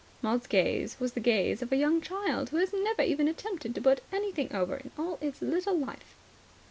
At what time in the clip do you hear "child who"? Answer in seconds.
2.01-2.57